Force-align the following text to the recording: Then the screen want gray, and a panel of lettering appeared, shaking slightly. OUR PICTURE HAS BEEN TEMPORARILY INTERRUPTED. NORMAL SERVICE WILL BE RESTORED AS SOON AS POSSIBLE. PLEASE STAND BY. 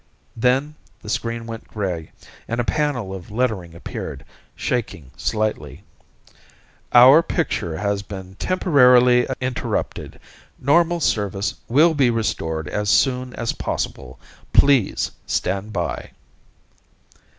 Then 0.35 0.73
the 1.03 1.09
screen 1.09 1.45
want 1.45 1.67
gray, 1.67 2.11
and 2.47 2.59
a 2.59 2.63
panel 2.63 3.13
of 3.13 3.29
lettering 3.29 3.75
appeared, 3.75 4.25
shaking 4.55 5.11
slightly. 5.15 5.83
OUR 6.91 7.21
PICTURE 7.21 7.77
HAS 7.77 8.01
BEEN 8.01 8.35
TEMPORARILY 8.39 9.27
INTERRUPTED. 9.39 10.19
NORMAL 10.57 11.01
SERVICE 11.01 11.53
WILL 11.67 11.93
BE 11.93 12.09
RESTORED 12.09 12.67
AS 12.69 12.89
SOON 12.89 13.35
AS 13.35 13.53
POSSIBLE. 13.53 14.19
PLEASE 14.53 15.11
STAND 15.27 15.71
BY. 15.71 16.09